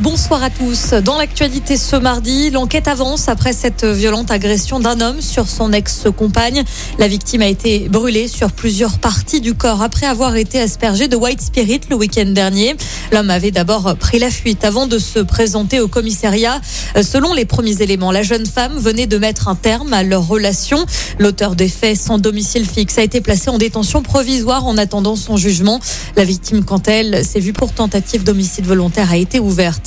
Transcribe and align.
Bonsoir 0.00 0.42
à 0.42 0.50
tous. 0.50 0.92
Dans 1.04 1.16
l'actualité 1.16 1.76
ce 1.76 1.94
mardi, 1.94 2.50
l'enquête 2.50 2.88
avance 2.88 3.28
après 3.28 3.52
cette 3.52 3.84
violente 3.84 4.32
agression 4.32 4.80
d'un 4.80 5.00
homme 5.00 5.20
sur 5.20 5.46
son 5.46 5.72
ex-compagne. 5.72 6.64
La 6.98 7.06
victime 7.06 7.42
a 7.42 7.46
été 7.46 7.88
brûlée 7.88 8.26
sur 8.26 8.50
plusieurs 8.50 8.98
parties 8.98 9.40
du 9.40 9.54
corps 9.54 9.82
après 9.82 10.06
avoir 10.06 10.34
été 10.34 10.60
aspergée 10.60 11.06
de 11.06 11.14
white 11.14 11.40
spirit 11.40 11.80
le 11.90 11.94
week-end 11.94 12.26
dernier. 12.26 12.74
L'homme 13.12 13.30
avait 13.30 13.52
d'abord 13.52 13.94
pris 13.96 14.18
la 14.18 14.32
fuite 14.32 14.64
avant 14.64 14.88
de 14.88 14.98
se 14.98 15.20
présenter 15.20 15.78
au 15.78 15.86
commissariat. 15.86 16.60
Selon 17.00 17.32
les 17.32 17.44
premiers 17.44 17.80
éléments, 17.80 18.10
la 18.10 18.24
jeune 18.24 18.46
femme 18.46 18.76
venait 18.76 19.06
de 19.06 19.18
mettre 19.18 19.46
un 19.46 19.54
terme 19.54 19.92
à 19.92 20.02
leur 20.02 20.26
relation. 20.26 20.84
L'auteur 21.20 21.54
des 21.54 21.68
faits 21.68 21.96
sans 21.96 22.18
domicile 22.18 22.66
fixe 22.68 22.98
a 22.98 23.02
été 23.04 23.20
placé 23.20 23.48
en 23.48 23.58
détention 23.58 24.02
provisoire 24.02 24.66
en 24.66 24.76
attendant 24.76 25.14
son 25.14 25.36
jugement. 25.36 25.78
La 26.16 26.24
victime, 26.24 26.64
quant 26.64 26.82
à 26.84 26.90
elle, 26.90 27.24
s'est 27.24 27.38
vue 27.38 27.52
pour 27.52 27.72
tentative 27.72 28.24
d'homicide 28.24 28.66
volontaire 28.66 29.12
a 29.12 29.16
été 29.16 29.38
ouverte. 29.38 29.83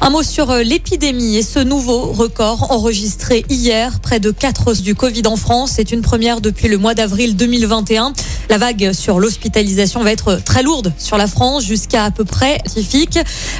Un 0.00 0.10
mot 0.10 0.22
sur 0.22 0.50
euh, 0.50 0.62
l'épidémie 0.62 1.36
et 1.36 1.42
ce 1.42 1.58
nouveau 1.58 2.12
record 2.12 2.70
enregistré 2.70 3.44
hier. 3.48 4.00
Près 4.00 4.20
de 4.20 4.30
4 4.30 4.68
os 4.68 4.82
du 4.82 4.94
Covid 4.94 5.22
en 5.26 5.36
France. 5.36 5.72
C'est 5.76 5.92
une 5.92 6.02
première 6.02 6.40
depuis 6.40 6.68
le 6.68 6.78
mois 6.78 6.94
d'avril 6.94 7.36
2021. 7.36 8.12
La 8.48 8.58
vague 8.58 8.92
sur 8.92 9.18
l'hospitalisation 9.18 10.02
va 10.02 10.12
être 10.12 10.40
très 10.44 10.62
lourde 10.62 10.92
sur 10.98 11.16
la 11.16 11.26
France 11.26 11.64
jusqu'à 11.64 12.04
à 12.04 12.10
peu 12.10 12.24
près. 12.24 12.58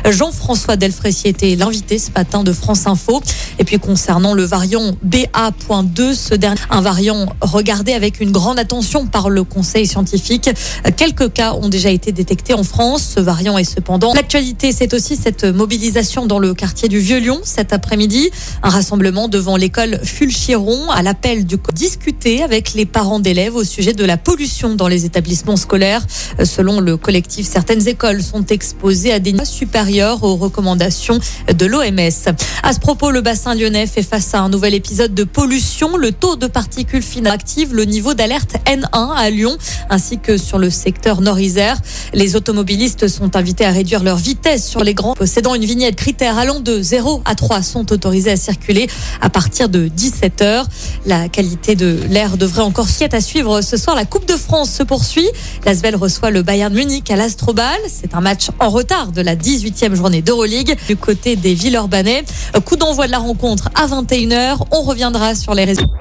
Jean-François 0.09 0.77
Delfrécy 0.77 1.29
était 1.29 1.57
l'invité 1.57 1.99
ce 1.99 2.11
matin 2.17 2.45
de 2.45 2.53
France 2.53 2.87
Info. 2.87 3.21
Et 3.59 3.65
puis 3.65 3.79
concernant 3.79 4.35
le 4.35 4.45
variant 4.45 4.93
BA.2, 5.03 6.15
ce 6.15 6.35
dernier, 6.35 6.61
un 6.71 6.81
variant 6.81 7.27
regardé 7.41 7.93
avec 7.93 8.21
une 8.21 8.31
grande 8.31 8.59
attention 8.59 9.07
par 9.07 9.31
le 9.31 9.45
Conseil 9.45 9.87
scientifique. 9.87 10.51
Quelques 10.97 11.33
cas 11.33 11.55
ont 11.55 11.69
déjà 11.69 11.91
été 11.91 12.13
détectés 12.13 12.55
en 12.55 12.65
France. 12.65 13.15
Ce 13.17 13.21
variant 13.21 13.59
est 13.59 13.65
cependant 13.65 14.15
l'actualité. 14.15 14.73
C'est 14.73 14.95
aussi 14.95 15.17
cette 15.17 15.45
mobilisation 15.45 16.27
dans 16.27 16.39
le 16.39 16.55
quartier 16.55 16.89
du 16.89 16.99
Vieux-Lyon 16.99 17.41
cet 17.43 17.73
après-midi. 17.73 18.31
Un 18.63 18.71
rassemblement 18.71 19.29
devant 19.29 19.57
l'école 19.57 19.99
Fulchiron 20.03 20.91
à 20.91 21.03
l'appel 21.03 21.45
du 21.45 21.59
discuter 21.73 22.43
avec 22.43 22.75
les 22.75 22.87
parents 22.87 23.21
d'élèves 23.21 23.57
au 23.57 23.65
sujet 23.65 23.93
de 23.93 24.05
la 24.05 24.17
pollution 24.17 24.74
dans 24.75 24.89
les 24.89 25.05
établissements 25.05 25.57
scolaires. 25.57 26.07
Selon 26.43 26.81
le 26.81 26.97
collectif, 26.97 27.47
certaines 27.47 27.87
écoles 27.89 28.23
sont 28.23 28.45
exposées 28.47 29.13
à 29.13 29.19
des 29.19 29.33
niveaux 29.33 29.45
supérieurs 29.45 30.23
aux 30.25 30.37
recommandations 30.37 31.19
de 31.53 31.67
l'OMS. 31.67 32.35
À 32.63 32.73
ce 32.73 32.81
propos, 32.81 33.11
le 33.11 33.21
bassin 33.21 33.55
lyonnais 33.55 33.87
fait 33.87 34.03
face 34.03 34.35
à 34.35 34.41
un 34.41 34.49
nouvel 34.49 34.75
épisode 34.75 35.15
de 35.15 35.25
pollution. 35.25 35.97
Le 35.97 36.13
taux 36.13 36.37
de 36.37 36.47
particules 36.47 37.03
fines 37.03 37.27
active 37.27 37.75
le 37.75 37.85
niveau 37.85 38.15
d'alerte 38.15 38.57
N1 38.67 39.15
à 39.17 39.31
Lyon, 39.31 39.57
ainsi 39.91 40.19
que 40.19 40.37
sur 40.37 40.59
le 40.59 40.71
secteur 40.71 41.21
Nord-Isère. 41.21 41.79
Les 42.13 42.37
automobilistes 42.37 43.09
sont 43.09 43.37
invités 43.37 43.65
à 43.65 43.71
réduire 43.71 44.03
leur 44.03 44.17
vitesse 44.17 44.67
sur 44.67 44.85
les 44.85 44.95
grands 44.95 45.15
possédant 45.15 45.55
une 45.55 45.65
vignette 45.65 45.97
critère 45.97 46.39
allant 46.39 46.61
de 46.61 46.83
0 46.83 47.23
à 47.25 47.35
3 47.35 47.63
sont 47.63 47.93
autorisés 47.93 48.31
à 48.31 48.37
circuler 48.37 48.89
à 49.21 49.31
partir 49.31 49.69
de 49.69 49.89
17 49.89 50.43
heures. 50.43 50.67
La 51.07 51.29
qualité 51.29 51.77
de 51.77 51.99
l'air 52.09 52.37
devrait 52.37 52.63
encore 52.63 52.89
s'y 52.89 53.05
être 53.05 53.15
à 53.15 53.21
suivre 53.21 53.61
ce 53.61 53.77
soir. 53.77 53.97
La 53.97 54.05
Coupe 54.05 54.27
de 54.27 54.37
France 54.37 54.64
se 54.65 54.83
poursuit. 54.83 55.29
L'Asvel 55.65 55.97
reçoit 55.97 56.31
le 56.31 56.43
Bayern 56.43 56.73
Munich 56.73 57.11
à 57.11 57.17
l'Astrobal. 57.17 57.79
C'est 57.89 58.15
un 58.15 58.21
match 58.21 58.49
en 58.61 58.69
retard 58.69 59.13
de 59.13 59.21
la 59.21 59.37
18e 59.37 59.95
journée 59.95 60.23
d'Euroleague 60.23 60.77
du 60.87 60.97
côté 60.97 61.37
des 61.37 61.55
Villeurbanais. 61.55 62.25
Coup 62.65 62.77
d'envoi 62.77 63.07
de 63.07 63.13
la 63.13 63.19
rencontre 63.19 63.71
à 63.75 63.87
21h. 63.87 64.59
On 64.71 64.83
reviendra 64.83 65.35
sur 65.35 65.55
les 65.55 65.65
résultats. 65.65 65.93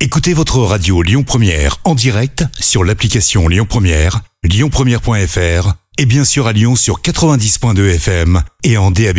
Écoutez 0.00 0.32
votre 0.32 0.58
radio 0.60 1.02
Lyon 1.02 1.24
Première 1.24 1.76
en 1.84 1.94
direct 1.94 2.44
sur 2.58 2.84
l'application 2.84 3.48
Lyon 3.48 3.66
Première, 3.68 4.20
lyonpremière.fr 4.42 5.74
et 5.98 6.06
bien 6.06 6.24
sûr 6.24 6.46
à 6.46 6.52
Lyon 6.52 6.74
sur 6.74 7.02
90.2 7.02 7.94
FM 7.96 8.42
et 8.64 8.78
en 8.78 8.90
DAB+. 8.90 9.18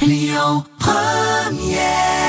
Lyon 0.00 0.64
Première 0.78 2.21